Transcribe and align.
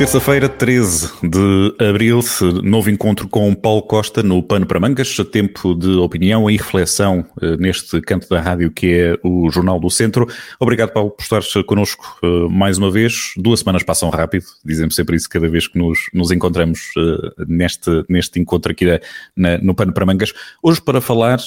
Terça-feira, 0.00 0.48
13 0.48 1.10
de 1.22 1.74
abril, 1.78 2.20
novo 2.64 2.88
encontro 2.88 3.28
com 3.28 3.54
Paulo 3.54 3.82
Costa 3.82 4.22
no 4.22 4.42
Pano 4.42 4.64
para 4.64 4.80
Mangas, 4.80 5.14
tempo 5.30 5.74
de 5.74 5.90
opinião 5.90 6.50
e 6.50 6.56
reflexão 6.56 7.22
eh, 7.42 7.58
neste 7.58 8.00
canto 8.00 8.26
da 8.26 8.40
rádio 8.40 8.70
que 8.70 8.94
é 8.94 9.18
o 9.22 9.50
Jornal 9.50 9.78
do 9.78 9.90
Centro. 9.90 10.26
Obrigado, 10.58 10.94
Paulo, 10.94 11.10
por 11.10 11.22
estares 11.22 11.52
connosco 11.66 12.18
eh, 12.22 12.48
mais 12.48 12.78
uma 12.78 12.90
vez. 12.90 13.34
Duas 13.36 13.60
semanas 13.60 13.82
passam 13.82 14.08
rápido, 14.08 14.46
dizemos 14.64 14.94
sempre 14.94 15.16
isso 15.16 15.28
cada 15.28 15.50
vez 15.50 15.68
que 15.68 15.78
nos, 15.78 16.08
nos 16.14 16.30
encontramos 16.30 16.80
eh, 16.96 17.44
neste, 17.46 18.02
neste 18.08 18.40
encontro 18.40 18.72
aqui 18.72 18.86
na, 19.36 19.58
no 19.58 19.74
Pano 19.74 19.92
para 19.92 20.06
Mangas. 20.06 20.32
Hoje, 20.62 20.80
para 20.80 21.02
falar 21.02 21.40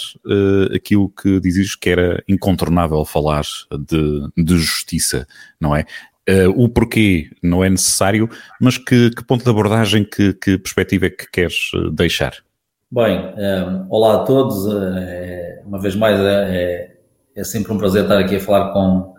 aquilo 0.75 1.09
que 1.09 1.39
dizes 1.39 1.73
que 1.73 1.89
era 1.89 2.23
incontornável 2.27 3.03
falar 3.03 3.41
de, 3.71 4.27
de 4.37 4.57
justiça, 4.59 5.27
não 5.59 5.75
é? 5.75 5.87
Uh, 6.29 6.49
o 6.55 6.69
porquê 6.69 7.29
não 7.41 7.61
é 7.61 7.69
necessário, 7.69 8.29
mas 8.59 8.77
que, 8.77 9.09
que 9.09 9.25
ponto 9.25 9.43
de 9.43 9.49
abordagem, 9.49 10.05
que, 10.05 10.33
que, 10.33 10.57
perspectiva 10.57 11.07
é 11.07 11.09
que 11.09 11.29
queres 11.29 11.71
eh, 11.75 11.89
deixar? 11.91 12.33
Bem, 12.89 13.19
um, 13.19 13.33
eh, 13.37 13.85
olá 13.89 14.21
a 14.21 14.23
todos. 14.23 14.65
É, 14.73 15.61
uma 15.65 15.81
vez 15.81 15.95
mais, 15.97 16.17
é, 16.21 16.95
é, 17.35 17.43
sempre 17.43 17.73
um 17.73 17.77
prazer 17.77 18.03
estar 18.03 18.17
aqui 18.17 18.37
a 18.37 18.39
falar 18.39 18.71
com, 18.71 19.13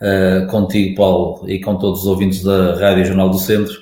uh, 0.00 0.46
contigo, 0.48 0.96
Paulo, 0.96 1.48
e 1.48 1.60
com 1.60 1.76
todos 1.76 2.00
os 2.00 2.06
ouvintes 2.06 2.42
da 2.42 2.74
Rádio 2.80 3.04
Jornal 3.04 3.30
do 3.30 3.38
Centro, 3.38 3.74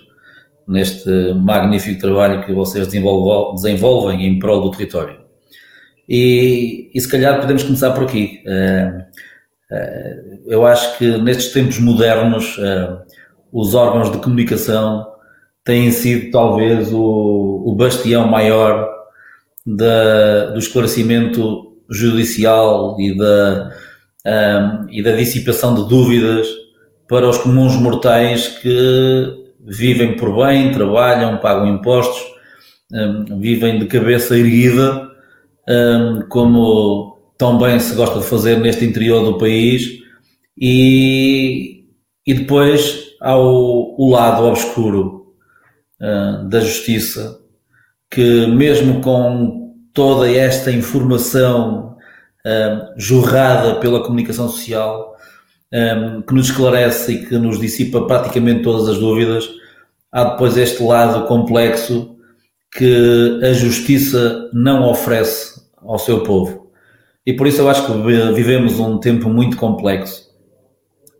neste 0.68 1.08
magnífico 1.32 2.02
trabalho 2.02 2.44
que 2.44 2.52
vocês 2.52 2.86
desenvolvem 2.86 4.26
em 4.26 4.38
prol 4.38 4.60
do 4.60 4.70
território. 4.72 5.22
E, 6.06 6.90
e 6.92 7.00
se 7.00 7.08
calhar 7.08 7.40
podemos 7.40 7.62
começar 7.62 7.92
por 7.92 8.02
aqui. 8.02 8.42
Uh, 8.46 9.02
eu 10.46 10.66
acho 10.66 10.98
que 10.98 11.18
nestes 11.18 11.52
tempos 11.52 11.78
modernos, 11.78 12.56
eh, 12.58 12.96
os 13.52 13.74
órgãos 13.74 14.10
de 14.10 14.18
comunicação 14.18 15.06
têm 15.64 15.90
sido 15.90 16.30
talvez 16.30 16.92
o, 16.92 17.74
bastião 17.76 18.28
maior 18.28 18.88
do 19.64 20.58
esclarecimento 20.58 21.72
judicial 21.88 22.96
e 23.00 23.16
da, 23.16 23.70
eh, 24.26 24.60
e 24.90 25.02
da 25.02 25.12
dissipação 25.12 25.74
de 25.74 25.88
dúvidas 25.88 26.46
para 27.08 27.28
os 27.28 27.38
comuns 27.38 27.74
mortais 27.76 28.48
que 28.48 29.42
vivem 29.64 30.16
por 30.16 30.36
bem, 30.36 30.72
trabalham, 30.72 31.38
pagam 31.38 31.66
impostos, 31.68 32.22
vivem 33.38 33.78
de 33.78 33.86
cabeça 33.86 34.36
erguida, 34.36 35.08
como 36.28 37.21
tão 37.42 37.58
bem 37.58 37.76
se 37.80 37.92
gosta 37.96 38.20
de 38.20 38.24
fazer 38.26 38.56
neste 38.60 38.84
interior 38.84 39.24
do 39.24 39.36
país 39.36 39.98
e, 40.56 41.86
e 42.24 42.34
depois 42.34 43.16
há 43.20 43.36
o, 43.36 43.96
o 43.98 44.10
lado 44.12 44.44
obscuro 44.44 45.34
uh, 46.00 46.48
da 46.48 46.60
justiça 46.60 47.40
que 48.08 48.46
mesmo 48.46 49.00
com 49.00 49.74
toda 49.92 50.30
esta 50.30 50.70
informação 50.70 51.96
uh, 52.46 52.94
jorrada 52.96 53.80
pela 53.80 54.04
comunicação 54.04 54.48
social 54.48 55.16
um, 55.72 56.22
que 56.22 56.34
nos 56.34 56.46
esclarece 56.46 57.12
e 57.12 57.26
que 57.26 57.36
nos 57.38 57.58
dissipa 57.58 58.06
praticamente 58.06 58.62
todas 58.62 58.88
as 58.88 58.98
dúvidas, 59.00 59.50
há 60.12 60.22
depois 60.22 60.56
este 60.56 60.80
lado 60.80 61.26
complexo 61.26 62.16
que 62.70 63.40
a 63.42 63.52
justiça 63.52 64.48
não 64.52 64.88
oferece 64.88 65.60
ao 65.82 65.98
seu 65.98 66.22
povo. 66.22 66.61
E 67.24 67.32
por 67.32 67.46
isso 67.46 67.60
eu 67.60 67.68
acho 67.68 67.86
que 67.86 67.92
vivemos 68.32 68.80
um 68.80 68.98
tempo 68.98 69.28
muito 69.28 69.56
complexo. 69.56 70.30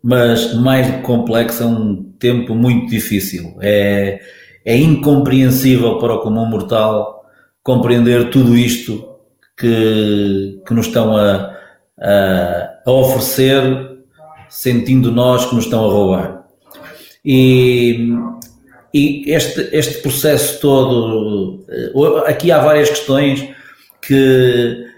Mas 0.03 0.55
mais 0.55 0.87
do 0.87 0.95
que 0.95 1.03
complexo, 1.03 1.63
é 1.63 1.67
um 1.67 2.03
tempo 2.19 2.55
muito 2.55 2.91
difícil. 2.91 3.57
É, 3.61 4.21
é 4.65 4.77
incompreensível 4.77 5.99
para 5.99 6.15
o 6.15 6.21
comum 6.21 6.45
mortal 6.45 7.25
compreender 7.63 8.31
tudo 8.31 8.57
isto 8.57 9.17
que, 9.57 10.61
que 10.67 10.75
nos 10.75 10.87
estão 10.87 11.17
a, 11.17 11.57
a, 12.01 12.81
a 12.85 12.91
oferecer, 12.91 13.63
sentindo 14.49 15.13
nós 15.13 15.47
que 15.47 15.55
nos 15.55 15.65
estão 15.65 15.85
a 15.85 15.93
roubar. 15.93 16.45
E, 17.25 18.13
e 18.93 19.31
este, 19.31 19.69
este 19.73 20.03
processo 20.03 20.61
todo, 20.61 21.65
eh, 21.69 22.31
aqui 22.31 22.51
há 22.51 22.59
várias 22.59 22.91
questões 22.91 23.49
que 24.01 24.92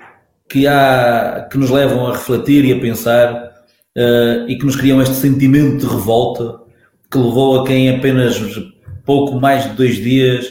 que, 0.55 0.69
há, 0.69 1.49
que 1.51 1.59
nos 1.59 1.69
levam 1.69 2.07
a 2.07 2.13
refletir 2.13 2.65
e 2.65 2.73
a 2.73 2.79
pensar 2.79 3.35
uh, 3.35 4.49
e 4.49 4.57
que 4.57 4.65
nos 4.65 4.77
criam 4.77 5.03
este 5.03 5.17
sentimento 5.17 5.85
de 5.85 5.93
revolta 5.93 6.61
que 7.11 7.19
levou 7.19 7.61
a 7.61 7.67
quem 7.67 7.91
apenas 7.91 8.41
pouco 9.05 9.41
mais 9.41 9.65
de 9.65 9.71
dois 9.71 9.97
dias 9.97 10.47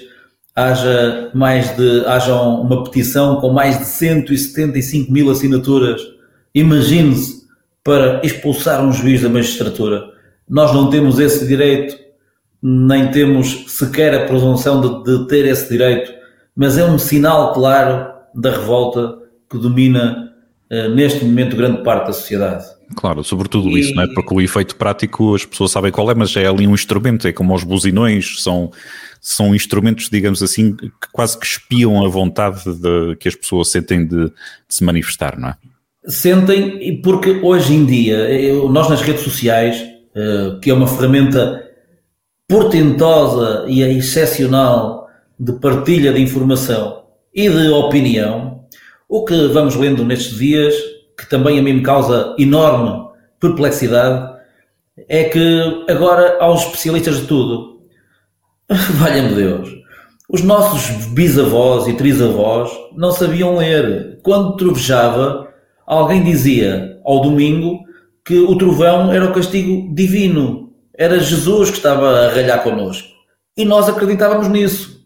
haja 0.53 1.31
mais 1.33 1.73
de 1.77 2.05
haja 2.05 2.35
uma 2.35 2.83
petição 2.83 3.37
com 3.37 3.53
mais 3.53 3.79
de 3.79 3.85
175 3.85 5.09
mil 5.09 5.31
assinaturas. 5.31 6.01
Imagine-se 6.53 7.43
para 7.81 8.19
expulsar 8.25 8.83
um 8.83 8.91
juiz 8.91 9.21
da 9.21 9.29
magistratura. 9.29 10.03
Nós 10.49 10.73
não 10.73 10.89
temos 10.89 11.17
esse 11.17 11.47
direito, 11.47 11.95
nem 12.61 13.09
temos 13.09 13.63
sequer 13.69 14.13
a 14.13 14.25
presunção 14.25 14.81
de, 14.81 15.03
de 15.05 15.27
ter 15.29 15.45
esse 15.45 15.69
direito, 15.69 16.11
mas 16.53 16.77
é 16.77 16.83
um 16.83 16.99
sinal 16.99 17.53
claro 17.53 18.11
da 18.35 18.51
revolta 18.51 19.22
que 19.53 19.59
domina 19.59 20.33
uh, 20.71 20.89
neste 20.89 21.23
momento 21.23 21.55
grande 21.55 21.83
parte 21.83 22.07
da 22.07 22.13
sociedade. 22.13 22.65
Claro, 22.95 23.23
sobretudo 23.23 23.69
e... 23.69 23.79
isso, 23.79 23.93
não 23.93 24.03
é? 24.03 24.07
Porque 24.07 24.33
o 24.33 24.41
efeito 24.41 24.75
prático 24.75 25.35
as 25.35 25.45
pessoas 25.45 25.71
sabem 25.71 25.91
qual 25.91 26.09
é, 26.09 26.15
mas 26.15 26.35
é 26.35 26.45
ali 26.45 26.67
um 26.67 26.73
instrumento, 26.73 27.27
é 27.27 27.31
como 27.31 27.53
os 27.53 27.63
buzinões, 27.63 28.41
são, 28.41 28.71
são 29.21 29.55
instrumentos, 29.55 30.09
digamos 30.09 30.41
assim, 30.41 30.75
que 30.75 30.89
quase 31.11 31.37
que 31.37 31.45
espiam 31.45 32.03
a 32.03 32.09
vontade 32.09 32.63
de, 32.65 33.15
que 33.19 33.27
as 33.27 33.35
pessoas 33.35 33.69
sentem 33.69 34.05
de, 34.05 34.25
de 34.25 34.33
se 34.69 34.83
manifestar, 34.83 35.39
não 35.39 35.49
é? 35.49 35.55
Sentem, 36.05 37.01
porque 37.01 37.39
hoje 37.41 37.73
em 37.73 37.85
dia, 37.85 38.27
nós 38.69 38.89
nas 38.89 39.01
redes 39.01 39.23
sociais, 39.23 39.81
uh, 40.15 40.59
que 40.59 40.69
é 40.69 40.73
uma 40.73 40.87
ferramenta 40.87 41.63
portentosa 42.49 43.65
e 43.69 43.81
excepcional 43.81 45.07
de 45.39 45.53
partilha 45.53 46.11
de 46.11 46.21
informação 46.21 47.03
e 47.33 47.49
de 47.49 47.69
opinião, 47.69 48.62
o 49.13 49.23
que 49.23 49.47
vamos 49.49 49.75
lendo 49.75 50.03
nestes 50.03 50.39
dias, 50.39 50.73
que 51.15 51.29
também 51.29 51.59
a 51.59 51.61
mim 51.61 51.73
me 51.73 51.83
causa 51.83 52.35
enorme 52.39 53.09
perplexidade, 53.39 54.33
é 55.07 55.25
que 55.25 55.85
agora 55.87 56.39
há 56.39 56.51
os 56.51 56.63
especialistas 56.63 57.17
de 57.17 57.27
tudo. 57.27 57.83
Valha-me 58.67 59.35
Deus. 59.35 59.69
Os 60.27 60.41
nossos 60.41 61.05
bisavós 61.13 61.87
e 61.87 61.93
trisavós 61.93 62.71
não 62.97 63.11
sabiam 63.11 63.57
ler. 63.57 64.19
Quando 64.23 64.57
trovejava, 64.57 65.47
alguém 65.85 66.23
dizia 66.23 66.99
ao 67.05 67.21
domingo 67.21 67.81
que 68.25 68.39
o 68.39 68.57
trovão 68.57 69.13
era 69.13 69.25
o 69.25 69.33
castigo 69.33 69.93
divino. 69.93 70.73
Era 70.97 71.19
Jesus 71.19 71.69
que 71.69 71.77
estava 71.77 72.09
a 72.09 72.29
ralhar 72.29 72.63
connosco. 72.63 73.09
E 73.55 73.63
nós 73.63 73.87
acreditávamos 73.87 74.47
nisso. 74.47 75.05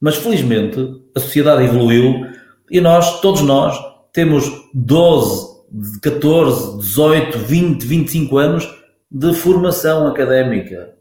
Mas 0.00 0.16
felizmente 0.16 0.80
a 1.14 1.20
sociedade 1.20 1.62
evoluiu 1.62 2.34
e 2.70 2.80
nós, 2.80 3.20
todos 3.20 3.42
nós, 3.42 3.78
temos 4.12 4.44
12, 4.74 5.56
14, 6.02 6.78
18, 6.78 7.38
20, 7.38 7.84
25 7.84 8.38
anos 8.38 8.76
de 9.10 9.32
formação 9.34 10.06
académica. 10.06 10.94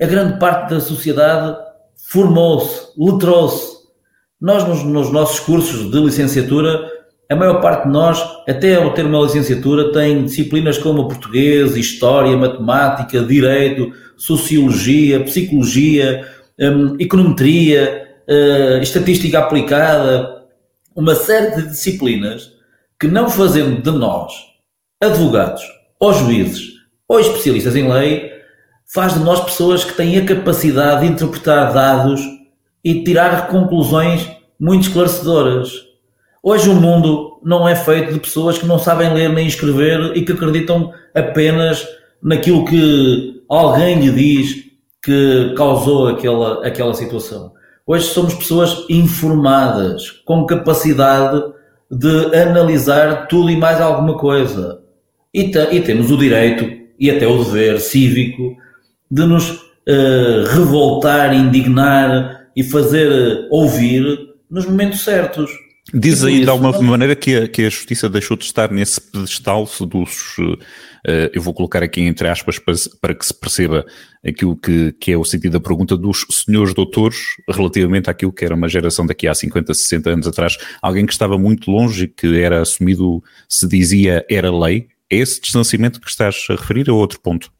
A 0.00 0.06
grande 0.06 0.38
parte 0.38 0.70
da 0.70 0.80
sociedade 0.80 1.56
formou-se, 2.08 2.88
letrou-se. 2.98 3.74
Nós, 4.40 4.66
nos, 4.66 4.82
nos, 4.82 5.10
nossos 5.10 5.40
cursos 5.40 5.90
de 5.90 5.98
licenciatura, 5.98 6.90
a 7.30 7.36
maior 7.36 7.60
parte 7.60 7.84
de 7.84 7.92
nós, 7.92 8.22
até 8.48 8.74
ao 8.74 8.92
ter 8.92 9.06
uma 9.06 9.22
licenciatura, 9.22 9.92
tem 9.92 10.24
disciplinas 10.24 10.78
como 10.78 11.08
português, 11.08 11.76
história, 11.76 12.36
matemática, 12.36 13.22
direito, 13.22 13.92
sociologia, 14.16 15.20
psicologia, 15.24 16.26
hum, 16.60 16.96
econometria, 17.00 18.08
uh, 18.28 18.82
estatística 18.82 19.38
aplicada, 19.38 20.43
uma 20.94 21.14
série 21.14 21.56
de 21.56 21.68
disciplinas 21.68 22.52
que, 22.98 23.08
não 23.08 23.28
fazendo 23.28 23.82
de 23.82 23.90
nós 23.90 24.32
advogados, 25.02 25.62
ou 25.98 26.12
juízes, 26.12 26.74
ou 27.08 27.20
especialistas 27.20 27.76
em 27.76 27.90
lei, 27.90 28.32
faz 28.86 29.14
de 29.14 29.20
nós 29.20 29.40
pessoas 29.40 29.84
que 29.84 29.94
têm 29.94 30.18
a 30.18 30.24
capacidade 30.24 31.06
de 31.06 31.12
interpretar 31.12 31.72
dados 31.72 32.20
e 32.82 33.02
tirar 33.02 33.48
conclusões 33.48 34.30
muito 34.58 34.88
esclarecedoras. 34.88 35.72
Hoje 36.42 36.68
o 36.68 36.74
mundo 36.74 37.40
não 37.42 37.68
é 37.68 37.74
feito 37.74 38.12
de 38.12 38.20
pessoas 38.20 38.58
que 38.58 38.66
não 38.66 38.78
sabem 38.78 39.12
ler 39.12 39.30
nem 39.30 39.46
escrever 39.46 40.16
e 40.16 40.24
que 40.24 40.32
acreditam 40.32 40.92
apenas 41.14 41.86
naquilo 42.22 42.64
que 42.64 43.42
alguém 43.48 44.00
lhe 44.00 44.10
diz 44.10 44.64
que 45.02 45.54
causou 45.56 46.08
aquela, 46.08 46.66
aquela 46.66 46.94
situação. 46.94 47.52
Hoje 47.86 48.06
somos 48.06 48.32
pessoas 48.32 48.86
informadas, 48.88 50.10
com 50.24 50.46
capacidade 50.46 51.52
de 51.90 52.34
analisar 52.34 53.26
tudo 53.28 53.50
e 53.50 53.58
mais 53.58 53.78
alguma 53.78 54.16
coisa. 54.16 54.80
E, 55.34 55.50
e 55.70 55.80
temos 55.82 56.10
o 56.10 56.16
direito 56.16 56.64
e 56.98 57.10
até 57.10 57.26
o 57.26 57.44
dever 57.44 57.78
cívico 57.78 58.56
de 59.10 59.26
nos 59.26 59.50
uh, 59.50 60.46
revoltar, 60.48 61.34
indignar 61.34 62.46
e 62.56 62.62
fazer 62.62 63.46
ouvir 63.50 64.30
nos 64.48 64.64
momentos 64.64 65.04
certos. 65.04 65.50
Diz 65.92 66.24
aí 66.24 66.40
de 66.42 66.48
alguma 66.48 66.72
maneira 66.80 67.14
que 67.14 67.36
a, 67.36 67.48
que 67.48 67.66
a 67.66 67.68
Justiça 67.68 68.08
deixou 68.08 68.36
de 68.36 68.44
estar 68.44 68.70
nesse 68.70 68.98
pedestal 69.00 69.68
dos, 69.80 70.38
uh, 70.38 70.56
eu 71.32 71.42
vou 71.42 71.52
colocar 71.52 71.82
aqui 71.82 72.00
entre 72.00 72.26
aspas 72.26 72.58
para, 72.58 72.74
para, 73.00 73.14
que 73.14 73.26
se 73.26 73.34
perceba 73.34 73.84
aquilo 74.26 74.56
que, 74.56 74.92
que 74.98 75.12
é 75.12 75.16
o 75.16 75.24
sentido 75.24 75.52
da 75.52 75.60
pergunta 75.60 75.94
dos 75.94 76.24
senhores 76.30 76.72
doutores 76.72 77.18
relativamente 77.50 78.08
àquilo 78.08 78.32
que 78.32 78.46
era 78.46 78.54
uma 78.54 78.66
geração 78.66 79.04
daqui 79.06 79.28
a 79.28 79.34
50, 79.34 79.74
60 79.74 80.10
anos 80.10 80.26
atrás, 80.26 80.56
alguém 80.80 81.04
que 81.04 81.12
estava 81.12 81.36
muito 81.36 81.70
longe 81.70 82.04
e 82.04 82.08
que 82.08 82.40
era 82.40 82.62
assumido, 82.62 83.22
se 83.46 83.68
dizia, 83.68 84.24
era 84.30 84.50
lei. 84.50 84.86
É 85.10 85.16
esse 85.16 85.38
distanciamento 85.38 86.00
que 86.00 86.08
estás 86.08 86.46
a 86.48 86.54
referir 86.54 86.90
ou 86.90 86.98
outro 86.98 87.20
ponto? 87.20 87.52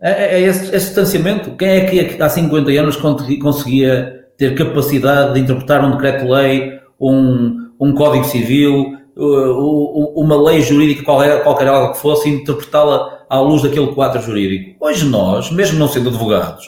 É, 0.00 0.10
é, 0.10 0.40
é 0.40 0.40
esse, 0.42 0.64
esse, 0.66 0.86
distanciamento. 0.86 1.56
Quem 1.56 1.68
é 1.68 2.04
que 2.04 2.22
há 2.22 2.28
50 2.28 2.70
anos 2.70 2.96
conseguia 2.96 4.24
ter 4.38 4.54
capacidade 4.54 5.34
de 5.34 5.40
interpretar 5.40 5.84
um 5.84 5.92
decreto-lei, 5.92 6.85
um, 7.00 7.70
um 7.78 7.94
código 7.94 8.24
civil, 8.24 8.96
uma 9.16 10.36
lei 10.42 10.60
jurídica, 10.60 11.02
qualquer, 11.02 11.42
qualquer 11.42 11.68
algo 11.68 11.92
que 11.92 12.00
fosse, 12.00 12.28
interpretá-la 12.28 13.24
à 13.28 13.40
luz 13.40 13.62
daquele 13.62 13.88
quadro 13.88 14.20
jurídico? 14.20 14.84
Hoje 14.84 15.06
nós, 15.06 15.50
mesmo 15.50 15.78
não 15.78 15.88
sendo 15.88 16.10
advogados, 16.10 16.64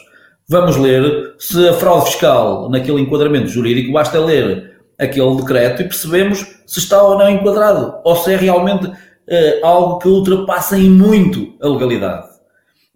vamos 0.49 0.77
ler 0.77 1.35
se 1.39 1.69
a 1.69 1.75
fraude 1.75 2.07
fiscal 2.07 2.71
naquele 2.71 3.01
enquadramento 3.01 3.49
jurídico, 3.49 3.93
basta 3.93 4.19
ler 4.19 4.79
aquele 4.99 5.37
decreto 5.37 5.83
e 5.83 5.85
percebemos 5.85 6.45
se 6.67 6.79
está 6.79 7.03
ou 7.03 7.19
não 7.19 7.31
enquadrado, 7.31 7.95
ou 8.05 8.17
se 8.17 8.33
é 8.33 8.37
realmente 8.37 8.91
eh, 9.29 9.61
algo 9.63 9.99
que 9.99 10.09
ultrapassa 10.09 10.77
em 10.77 10.91
muito 10.91 11.55
a 11.61 11.69
legalidade. 11.69 12.27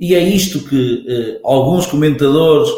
E 0.00 0.14
é 0.14 0.19
isto 0.19 0.61
que 0.69 1.05
eh, 1.06 1.40
alguns 1.44 1.87
comentadores 1.87 2.69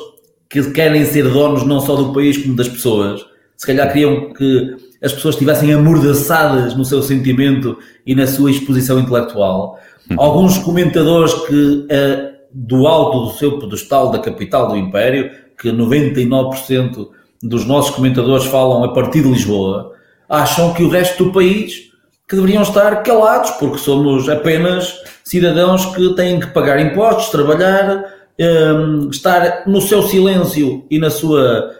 que 0.51 0.71
querem 0.73 1.05
ser 1.05 1.29
donos 1.29 1.65
não 1.65 1.81
só 1.81 1.97
do 1.97 2.13
país 2.13 2.37
como 2.37 2.55
das 2.55 2.69
pessoas, 2.69 3.25
se 3.57 3.67
calhar 3.67 3.93
queriam 3.93 4.33
que 4.33 4.77
as 5.03 5.13
pessoas 5.13 5.35
estivessem 5.35 5.73
amordaçadas 5.73 6.75
no 6.75 6.85
seu 6.85 7.03
sentimento 7.03 7.79
e 8.07 8.15
na 8.15 8.27
sua 8.27 8.51
exposição 8.51 8.99
intelectual. 8.99 9.79
Uhum. 10.11 10.21
Alguns 10.21 10.59
comentadores 10.59 11.33
que 11.47 11.87
eh, 11.91 12.35
do 12.53 12.87
alto 12.87 13.27
do 13.27 13.39
seu 13.39 13.59
pedestal 13.59 14.11
da 14.11 14.19
capital 14.19 14.69
do 14.69 14.77
Império, 14.77 15.31
que 15.59 15.71
99% 15.71 17.09
dos 17.43 17.67
nossos 17.67 17.95
comentadores 17.95 18.47
falam 18.47 18.85
a 18.85 18.93
partir 18.93 19.23
de 19.23 19.29
Lisboa, 19.29 19.93
acham 20.29 20.73
que 20.73 20.83
o 20.83 20.89
resto 20.89 21.25
do 21.25 21.33
país 21.33 21.91
que 22.29 22.37
deveriam 22.37 22.63
estar 22.63 23.03
calados, 23.03 23.51
porque 23.53 23.79
somos 23.79 24.29
apenas 24.29 24.95
cidadãos 25.23 25.85
que 25.95 26.15
têm 26.15 26.41
que 26.41 26.47
pagar 26.49 26.81
impostos, 26.81 27.29
trabalhar, 27.29 28.05
um, 28.41 29.11
estar 29.11 29.65
no 29.67 29.81
seu 29.81 30.03
silêncio 30.03 30.87
e 30.91 30.99
na 30.99 31.11
sua 31.11 31.71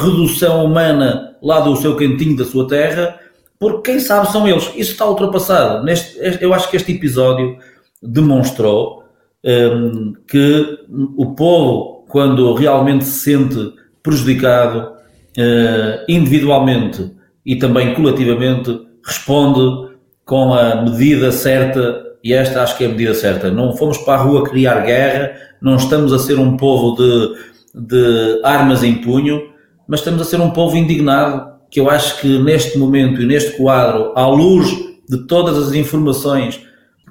redução 0.00 0.64
humana 0.64 1.36
lá 1.42 1.60
do 1.60 1.76
seu 1.76 1.96
cantinho 1.96 2.36
da 2.36 2.44
sua 2.44 2.66
terra, 2.68 3.18
porque 3.58 3.92
quem 3.92 4.00
sabe 4.00 4.30
são 4.30 4.46
eles. 4.46 4.64
Isso 4.76 4.92
está 4.92 5.06
ultrapassado. 5.06 5.84
Neste, 5.84 6.18
eu 6.40 6.52
acho 6.52 6.70
que 6.70 6.76
este 6.76 6.92
episódio 6.92 7.58
demonstrou 8.02 9.04
um, 9.44 10.14
que 10.28 10.78
o 11.16 11.34
povo, 11.34 12.04
quando 12.08 12.54
realmente 12.54 13.04
se 13.04 13.20
sente 13.20 13.72
prejudicado 14.02 14.78
uh, 14.78 16.04
individualmente 16.08 17.12
e 17.44 17.56
também 17.56 17.94
coletivamente, 17.94 18.78
responde 19.04 19.94
com 20.24 20.52
a 20.52 20.82
medida 20.82 21.30
certa, 21.30 22.04
e 22.22 22.32
esta 22.32 22.62
acho 22.62 22.76
que 22.76 22.84
é 22.84 22.88
a 22.88 22.90
medida 22.90 23.14
certa. 23.14 23.50
Não 23.50 23.76
fomos 23.76 23.98
para 23.98 24.20
a 24.20 24.22
rua 24.24 24.44
criar 24.44 24.80
guerra, 24.80 25.32
não 25.62 25.76
estamos 25.76 26.12
a 26.12 26.18
ser 26.18 26.38
um 26.38 26.56
povo 26.56 26.96
de, 26.96 27.34
de 27.76 28.40
armas 28.42 28.82
em 28.82 28.94
punho, 28.94 29.50
mas 29.86 30.00
estamos 30.00 30.22
a 30.22 30.24
ser 30.24 30.40
um 30.40 30.50
povo 30.50 30.76
indignado, 30.76 31.54
que 31.70 31.78
eu 31.78 31.90
acho 31.90 32.20
que 32.20 32.38
neste 32.38 32.78
momento 32.78 33.20
e 33.20 33.26
neste 33.26 33.56
quadro, 33.56 34.12
à 34.16 34.26
luz 34.26 34.66
de 35.08 35.26
todas 35.26 35.58
as 35.58 35.74
informações 35.74 36.60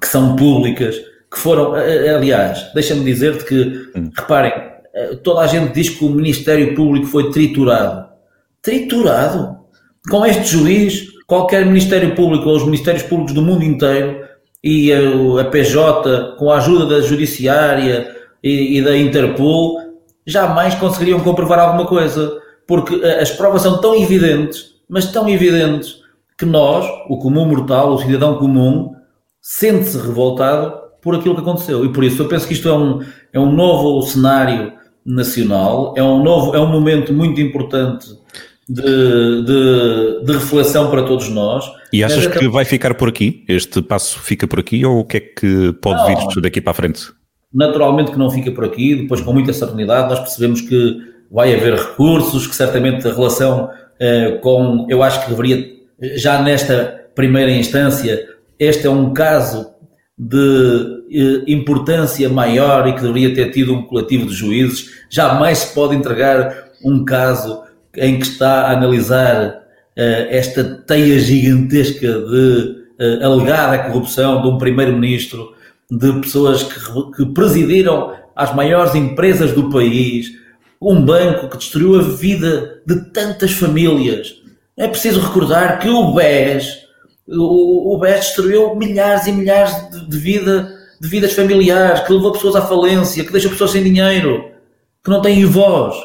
que 0.02 0.08
são 0.08 0.36
públicas, 0.36 0.96
que 1.32 1.38
foram, 1.38 1.74
aliás, 1.74 2.72
deixa-me 2.74 3.04
dizer-te 3.04 3.46
que, 3.46 3.90
hum. 3.98 4.10
reparem, 4.16 4.54
eh, 4.94 5.16
toda 5.24 5.42
a 5.42 5.48
gente 5.48 5.74
diz 5.74 5.90
que 5.90 6.04
o 6.04 6.10
Ministério 6.10 6.74
Público 6.76 7.08
foi 7.08 7.30
triturado. 7.32 8.08
Triturado? 8.62 9.58
Com 10.10 10.26
este 10.26 10.46
juiz, 10.46 11.08
qualquer 11.28 11.66
Ministério 11.66 12.16
Público 12.16 12.50
ou 12.50 12.56
os 12.56 12.66
Ministérios 12.66 13.04
Públicos 13.04 13.34
do 13.34 13.42
mundo 13.42 13.64
inteiro 13.64 14.26
e 14.64 14.92
a, 14.92 15.42
a 15.42 15.46
PJ, 15.46 16.36
com 16.38 16.52
a 16.52 16.58
ajuda 16.58 16.86
da 16.86 17.02
Judiciária 17.02 18.16
e, 18.44 18.78
e, 18.78 18.82
da 18.82 18.98
Interpol, 18.98 19.80
jamais 20.26 20.76
conseguiriam 20.76 21.20
comprovar 21.20 21.60
alguma 21.60 21.86
coisa, 21.86 22.40
porque 22.68 22.96
as 22.96 23.32
provas 23.32 23.62
são 23.62 23.80
tão 23.80 23.96
evidentes, 23.96 24.76
mas 24.90 25.12
tão 25.12 25.30
evidentes, 25.30 26.04
que 26.38 26.46
nós, 26.46 26.86
o 27.10 27.18
comum 27.18 27.46
mortal, 27.46 27.94
o 27.94 27.98
cidadão 28.00 28.38
comum, 28.38 28.94
sente-se 29.42 29.98
revoltado 29.98 30.74
por 31.02 31.16
aquilo 31.16 31.36
que 31.36 31.42
aconteceu. 31.42 31.86
E 31.86 31.94
por 31.94 32.04
isso 32.04 32.22
eu 32.22 32.28
penso 32.28 32.48
que 32.48 32.54
isto 32.54 32.68
é 32.68 32.74
um, 32.74 33.00
é 33.32 33.40
um 33.40 33.52
novo 33.52 34.02
cenário 34.02 34.74
nacional, 35.06 35.94
é 35.96 36.04
um, 36.04 36.24
novo, 36.24 36.56
é 36.56 36.60
um 36.60 36.68
momento 36.68 37.14
muito 37.14 37.40
importante 37.40 38.08
de, 38.68 39.44
de, 39.44 40.26
de, 40.26 40.34
reflexão 40.34 40.90
para 40.90 41.04
todos 41.04 41.30
nós. 41.30 41.64
E 41.94 42.04
achas 42.04 42.26
que 42.26 42.48
vai 42.48 42.66
ficar 42.66 42.96
por 42.96 43.08
aqui? 43.08 43.46
Este 43.48 43.82
passo 43.82 44.20
fica 44.20 44.48
por 44.48 44.60
aqui 44.60 44.84
ou 44.84 45.00
o 45.00 45.06
que 45.06 45.18
é 45.18 45.20
que 45.20 45.74
pode 45.74 46.00
não, 46.00 46.30
vir 46.30 46.42
daqui 46.42 46.60
para 46.60 46.72
a 46.72 46.74
frente? 46.74 47.04
Naturalmente 47.56 48.12
que 48.12 48.20
não 48.20 48.30
fica 48.30 48.52
por 48.52 48.66
aqui, 48.66 48.96
depois 48.96 49.22
com 49.22 49.32
muita 49.32 49.54
serenidade 49.54 50.10
nós 50.10 50.20
percebemos 50.20 50.60
que 50.60 50.98
vai 51.32 51.56
haver 51.56 51.76
recursos, 51.76 52.46
que 52.46 52.54
certamente 52.54 53.08
a 53.08 53.14
relação 53.14 53.70
eh, 53.98 54.40
com, 54.42 54.86
eu 54.90 55.02
acho 55.02 55.24
que 55.24 55.30
deveria, 55.30 55.66
já 56.18 56.42
nesta 56.42 57.08
primeira 57.16 57.50
instância, 57.50 58.28
este 58.60 58.88
é 58.88 58.90
um 58.90 59.14
caso 59.14 59.72
de 60.18 61.06
eh, 61.10 61.44
importância 61.48 62.28
maior 62.28 62.90
e 62.90 62.94
que 62.94 63.02
deveria 63.02 63.34
ter 63.34 63.52
tido 63.52 63.74
um 63.74 63.84
coletivo 63.84 64.26
de 64.26 64.34
juízes, 64.34 64.90
jamais 65.10 65.60
se 65.60 65.74
pode 65.74 65.96
entregar 65.96 66.72
um 66.84 67.06
caso 67.06 67.64
em 67.96 68.20
que 68.20 68.26
está 68.26 68.64
a 68.64 68.72
analisar 68.74 69.48
uh, 69.48 70.28
esta 70.30 70.62
teia 70.86 71.18
gigantesca 71.18 72.06
de 72.06 72.86
alegada 73.24 73.90
corrupção 73.90 74.42
de 74.42 74.48
um 74.50 74.58
primeiro-ministro, 74.58 75.54
de 75.90 76.14
pessoas 76.22 76.64
que, 76.64 76.80
que 77.16 77.26
presidiram 77.34 78.14
as 78.36 78.54
maiores 78.54 78.96
empresas 78.96 79.52
do 79.54 79.70
país, 79.70 80.28
um 80.82 81.04
banco 81.04 81.50
que 81.50 81.58
destruiu 81.58 82.00
a 82.00 82.04
vida 82.04 82.82
de 82.86 83.12
tantas 83.12 83.52
famílias. 83.52 84.42
É 84.78 84.88
preciso 84.88 85.22
recordar 85.22 85.80
que 85.80 85.88
o 85.88 86.14
BES, 86.14 86.68
o, 87.28 87.96
o 87.96 87.98
BES 87.98 88.26
destruiu 88.26 88.76
milhares 88.76 89.26
e 89.28 89.32
milhares 89.32 89.74
de, 89.90 90.10
de, 90.10 90.18
vida, 90.18 90.70
de 91.00 91.08
vidas 91.08 91.34
familiares, 91.34 92.02
que 92.02 92.12
levou 92.12 92.34
pessoas 92.34 92.56
à 92.56 92.62
falência, 92.62 93.24
que 93.24 93.32
deixa 93.32 93.50
pessoas 93.50 93.72
sem 93.72 93.84
dinheiro, 93.84 94.52
que 95.04 95.10
não 95.10 95.22
têm 95.22 95.46
voz. 95.46 95.96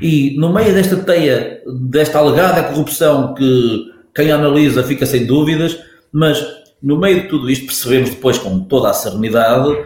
E 0.00 0.36
no 0.38 0.52
meio 0.52 0.72
desta 0.72 0.96
teia, 0.96 1.60
desta 1.90 2.18
alegada 2.18 2.62
corrupção 2.62 3.34
que 3.34 3.92
quem 4.14 4.30
analisa 4.30 4.82
fica 4.82 5.04
sem 5.04 5.26
dúvidas, 5.26 5.78
mas 6.12 6.42
no 6.82 6.98
meio 6.98 7.22
de 7.22 7.28
tudo 7.28 7.50
isto 7.50 7.66
percebemos 7.66 8.10
depois 8.10 8.38
com 8.38 8.60
toda 8.60 8.90
a 8.90 8.94
serenidade 8.94 9.76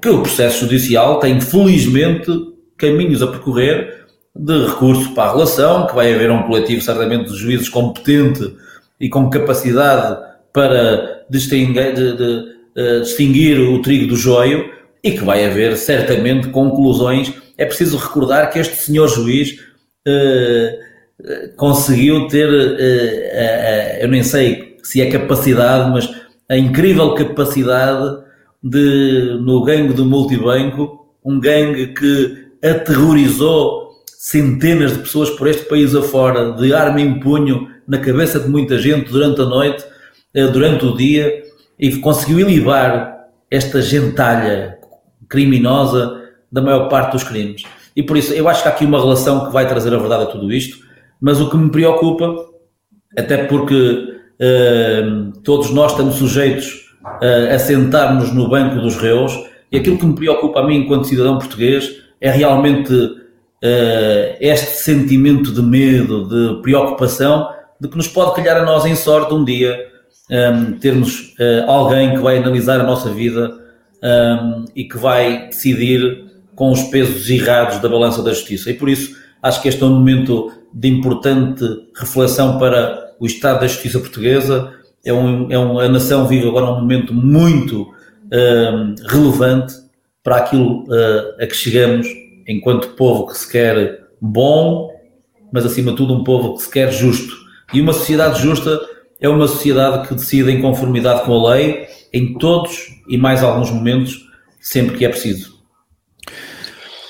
que 0.00 0.08
o 0.08 0.22
processo 0.22 0.60
judicial 0.60 1.20
tem 1.20 1.40
felizmente 1.40 2.30
caminhos 2.76 3.22
a 3.22 3.26
percorrer 3.26 4.06
de 4.34 4.66
recurso 4.66 5.12
para 5.12 5.30
a 5.30 5.32
relação, 5.32 5.86
que 5.86 5.94
vai 5.94 6.14
haver 6.14 6.30
um 6.30 6.42
coletivo 6.44 6.80
certamente 6.80 7.30
de 7.30 7.36
juízes 7.36 7.68
competente 7.68 8.56
e 8.98 9.08
com 9.08 9.28
capacidade 9.28 10.18
para 10.52 11.24
distinguir, 11.28 11.94
de, 11.94 12.16
de, 12.16 12.44
eh, 12.76 13.00
distinguir 13.00 13.58
o 13.58 13.82
trigo 13.82 14.06
do 14.08 14.16
joio 14.16 14.70
e 15.02 15.12
que 15.12 15.24
vai 15.24 15.44
haver 15.44 15.76
certamente 15.76 16.48
conclusões. 16.48 17.32
É 17.58 17.64
preciso 17.64 17.96
recordar 17.96 18.50
que 18.50 18.58
este 18.58 18.76
senhor 18.76 19.08
juiz 19.08 19.58
uh, 20.08 20.90
conseguiu 21.56 22.26
ter, 22.28 22.48
eu 24.00 24.08
nem 24.08 24.22
sei 24.22 24.78
se 24.82 25.00
é 25.02 25.10
capacidade, 25.10 25.90
mas 25.90 26.19
a 26.50 26.56
incrível 26.56 27.14
capacidade 27.14 28.24
de, 28.62 29.38
no 29.40 29.62
gangue 29.62 29.94
do 29.94 30.04
multibanco, 30.04 31.06
um 31.24 31.38
gangue 31.38 31.94
que 31.94 32.48
aterrorizou 32.62 33.90
centenas 34.04 34.92
de 34.92 34.98
pessoas 34.98 35.30
por 35.30 35.46
este 35.46 35.64
país 35.66 35.94
afora, 35.94 36.52
de 36.52 36.74
arma 36.74 37.00
em 37.00 37.20
punho 37.20 37.68
na 37.86 37.98
cabeça 37.98 38.40
de 38.40 38.48
muita 38.48 38.78
gente 38.78 39.10
durante 39.10 39.40
a 39.40 39.44
noite, 39.44 39.84
durante 40.52 40.84
o 40.84 40.96
dia, 40.96 41.42
e 41.78 41.96
conseguiu 41.96 42.40
ilibar 42.40 43.28
esta 43.50 43.80
gentalha 43.80 44.76
criminosa 45.28 46.20
da 46.50 46.60
maior 46.60 46.88
parte 46.88 47.12
dos 47.12 47.24
crimes. 47.24 47.62
E 47.94 48.02
por 48.02 48.16
isso, 48.16 48.32
eu 48.34 48.48
acho 48.48 48.62
que 48.62 48.68
há 48.68 48.72
aqui 48.72 48.84
uma 48.84 49.00
relação 49.00 49.46
que 49.46 49.52
vai 49.52 49.66
trazer 49.68 49.94
a 49.94 49.98
verdade 49.98 50.24
a 50.24 50.26
tudo 50.26 50.52
isto, 50.52 50.78
mas 51.20 51.40
o 51.40 51.48
que 51.48 51.56
me 51.56 51.70
preocupa, 51.70 52.34
até 53.16 53.44
porque 53.44 54.19
todos 55.42 55.70
nós 55.70 55.92
estamos 55.92 56.14
sujeitos 56.16 56.94
a 57.52 57.58
sentar-nos 57.58 58.32
no 58.32 58.48
banco 58.48 58.80
dos 58.80 58.96
reus, 58.96 59.32
e 59.70 59.76
aquilo 59.78 59.98
que 59.98 60.06
me 60.06 60.14
preocupa 60.14 60.60
a 60.60 60.66
mim 60.66 60.78
enquanto 60.78 61.06
cidadão 61.06 61.38
português 61.38 61.90
é 62.20 62.30
realmente 62.30 62.92
uh, 62.92 64.36
este 64.40 64.82
sentimento 64.82 65.52
de 65.52 65.62
medo, 65.62 66.28
de 66.28 66.62
preocupação, 66.62 67.48
de 67.80 67.88
que 67.88 67.96
nos 67.96 68.08
pode 68.08 68.34
calhar 68.34 68.56
a 68.56 68.64
nós 68.64 68.84
em 68.84 68.96
sorte 68.96 69.32
um 69.32 69.44
dia 69.44 69.88
termos 70.80 71.34
alguém 71.66 72.14
que 72.14 72.20
vai 72.20 72.38
analisar 72.38 72.80
a 72.80 72.84
nossa 72.84 73.10
vida 73.10 73.52
e 74.76 74.84
que 74.84 74.96
vai 74.96 75.48
decidir 75.48 76.24
com 76.54 76.70
os 76.70 76.84
pesos 76.84 77.28
errados 77.28 77.80
da 77.80 77.88
balança 77.88 78.22
da 78.22 78.32
justiça. 78.32 78.70
E 78.70 78.74
por 78.74 78.88
isso 78.88 79.16
acho 79.42 79.60
que 79.60 79.68
este 79.68 79.82
é 79.82 79.86
um 79.86 79.90
momento 79.90 80.52
de 80.72 80.88
importante 80.88 81.64
reflexão 81.96 82.58
para 82.60 83.09
o 83.20 83.26
estado 83.26 83.60
da 83.60 83.66
justiça 83.66 84.00
portuguesa. 84.00 84.72
É 85.04 85.12
um, 85.12 85.52
é 85.52 85.58
um, 85.58 85.78
a 85.78 85.88
nação 85.88 86.26
vive 86.26 86.48
agora 86.48 86.66
um 86.66 86.80
momento 86.80 87.14
muito 87.14 87.82
um, 88.32 88.94
relevante 89.08 89.74
para 90.22 90.36
aquilo 90.36 90.84
uh, 90.84 91.42
a 91.42 91.46
que 91.46 91.54
chegamos 91.54 92.06
enquanto 92.46 92.96
povo 92.96 93.26
que 93.26 93.38
se 93.38 93.50
quer 93.50 94.06
bom, 94.20 94.90
mas 95.52 95.64
acima 95.64 95.92
de 95.92 95.96
tudo 95.98 96.14
um 96.14 96.24
povo 96.24 96.56
que 96.56 96.62
se 96.62 96.70
quer 96.70 96.92
justo. 96.92 97.34
E 97.72 97.80
uma 97.80 97.92
sociedade 97.92 98.42
justa 98.42 98.80
é 99.20 99.28
uma 99.28 99.46
sociedade 99.46 100.08
que 100.08 100.14
decide 100.14 100.50
em 100.50 100.60
conformidade 100.60 101.24
com 101.24 101.32
a 101.32 101.54
lei 101.54 101.86
em 102.12 102.34
todos 102.34 102.88
e 103.08 103.16
mais 103.16 103.42
alguns 103.42 103.70
momentos, 103.70 104.28
sempre 104.60 104.98
que 104.98 105.04
é 105.04 105.08
preciso. 105.08 105.49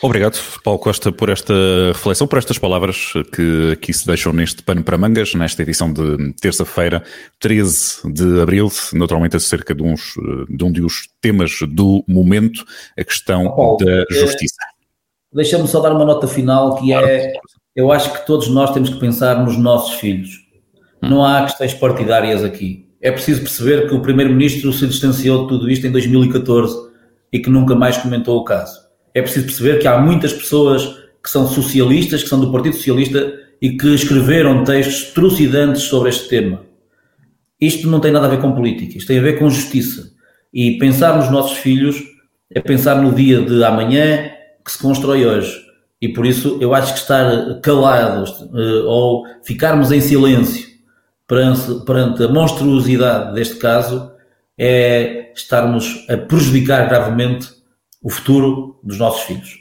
Obrigado, 0.02 0.38
Paulo 0.64 0.80
Costa, 0.80 1.12
por 1.12 1.28
esta 1.28 1.52
reflexão, 1.92 2.26
por 2.26 2.38
estas 2.38 2.56
palavras 2.56 3.12
que 3.34 3.72
aqui 3.72 3.92
se 3.92 4.06
deixam 4.06 4.32
neste 4.32 4.62
pano 4.62 4.82
para 4.82 4.96
mangas, 4.96 5.34
nesta 5.34 5.62
edição 5.62 5.92
de 5.92 6.32
terça-feira, 6.40 7.04
13 7.38 8.10
de 8.10 8.40
abril, 8.40 8.70
naturalmente 8.94 9.36
acerca 9.36 9.74
de, 9.74 9.82
uns, 9.82 10.14
de 10.48 10.64
um 10.64 10.72
dos 10.72 11.06
temas 11.20 11.58
do 11.68 12.02
momento, 12.08 12.64
a 12.98 13.04
questão 13.04 13.44
Paulo, 13.54 13.76
da 13.76 13.92
é, 13.92 14.04
justiça. 14.08 14.56
É, 14.62 15.36
Deixa-me 15.36 15.68
só 15.68 15.80
dar 15.80 15.92
uma 15.92 16.06
nota 16.06 16.26
final 16.26 16.76
que 16.76 16.94
é, 16.94 17.34
eu 17.76 17.92
acho 17.92 18.10
que 18.10 18.26
todos 18.26 18.48
nós 18.48 18.72
temos 18.72 18.88
que 18.88 18.98
pensar 18.98 19.44
nos 19.44 19.58
nossos 19.58 20.00
filhos. 20.00 20.30
Não 21.02 21.22
há 21.22 21.42
questões 21.42 21.74
partidárias 21.74 22.42
aqui. 22.42 22.88
É 23.02 23.12
preciso 23.12 23.42
perceber 23.42 23.86
que 23.86 23.94
o 23.94 24.00
Primeiro-Ministro 24.00 24.72
se 24.72 24.86
distanciou 24.86 25.42
de 25.42 25.48
tudo 25.48 25.70
isto 25.70 25.86
em 25.86 25.92
2014 25.92 26.90
e 27.30 27.38
que 27.38 27.50
nunca 27.50 27.74
mais 27.74 27.98
comentou 27.98 28.38
o 28.38 28.44
caso. 28.44 28.79
É 29.14 29.22
preciso 29.22 29.46
perceber 29.46 29.78
que 29.78 29.88
há 29.88 29.98
muitas 29.98 30.32
pessoas 30.32 30.98
que 31.22 31.30
são 31.30 31.46
socialistas, 31.46 32.22
que 32.22 32.28
são 32.28 32.40
do 32.40 32.50
Partido 32.52 32.76
Socialista 32.76 33.34
e 33.60 33.76
que 33.76 33.94
escreveram 33.94 34.64
textos 34.64 35.12
trucidantes 35.12 35.82
sobre 35.82 36.08
este 36.08 36.28
tema. 36.28 36.62
Isto 37.60 37.88
não 37.88 38.00
tem 38.00 38.10
nada 38.10 38.26
a 38.26 38.30
ver 38.30 38.40
com 38.40 38.52
política, 38.52 38.96
isto 38.96 39.08
tem 39.08 39.18
a 39.18 39.22
ver 39.22 39.38
com 39.38 39.50
justiça. 39.50 40.12
E 40.52 40.78
pensar 40.78 41.16
nos 41.16 41.30
nossos 41.30 41.58
filhos 41.58 42.02
é 42.50 42.60
pensar 42.60 42.96
no 43.02 43.12
dia 43.12 43.42
de 43.42 43.62
amanhã 43.62 44.30
que 44.64 44.72
se 44.72 44.78
constrói 44.78 45.26
hoje. 45.26 45.54
E 46.00 46.08
por 46.08 46.24
isso 46.24 46.56
eu 46.60 46.74
acho 46.74 46.94
que 46.94 47.00
estar 47.00 47.60
calados 47.60 48.30
eh, 48.54 48.82
ou 48.86 49.26
ficarmos 49.42 49.92
em 49.92 50.00
silêncio 50.00 50.66
perante, 51.28 51.84
perante 51.84 52.24
a 52.24 52.28
monstruosidade 52.28 53.34
deste 53.34 53.56
caso 53.56 54.10
é 54.58 55.30
estarmos 55.34 56.06
a 56.08 56.16
prejudicar 56.16 56.88
gravemente 56.88 57.48
o 58.02 58.10
futuro 58.10 58.78
dos 58.82 58.98
nossos 58.98 59.22
filhos. 59.22 59.58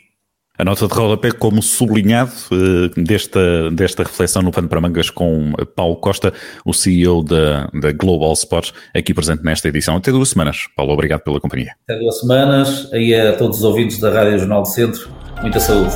A 0.58 0.66
nota 0.66 0.90
de 0.90 0.94
rodapé 0.94 1.32
como 1.32 1.62
sublinhado 1.62 2.34
uh, 2.52 3.02
desta, 3.02 3.72
desta 3.72 4.04
reflexão 4.04 4.42
no 4.42 4.52
Pano 4.52 4.68
para 4.68 4.82
Mangas 4.82 5.10
com 5.10 5.54
Paulo 5.74 5.96
Costa, 5.96 6.34
o 6.66 6.74
CEO 6.74 7.24
da, 7.24 7.68
da 7.68 7.94
Global 7.94 8.34
Sports, 8.34 8.74
aqui 8.94 9.14
presente 9.14 9.42
nesta 9.42 9.70
edição. 9.70 9.96
Até 9.96 10.12
duas 10.12 10.28
semanas. 10.28 10.68
Paulo, 10.76 10.92
obrigado 10.92 11.22
pela 11.22 11.40
companhia. 11.40 11.72
Até 11.88 11.98
duas 11.98 12.20
semanas. 12.20 12.92
Aí 12.92 13.16
a 13.16 13.38
todos 13.38 13.60
os 13.60 13.64
ouvintes 13.64 14.02
da 14.02 14.12
Rádio 14.12 14.40
Jornal 14.40 14.64
do 14.64 14.68
Centro, 14.68 15.10
muita 15.42 15.62
saúde. 15.62 15.96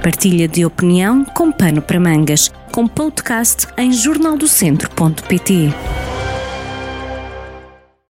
Partilha 0.00 0.46
de 0.46 0.64
opinião 0.64 1.24
com 1.24 1.50
Pano 1.50 1.82
para 1.82 1.98
Mangas 1.98 2.52
com 2.70 2.86
podcast 2.86 3.66
em 3.76 3.92
jornaldocentro.pt. 3.92 6.11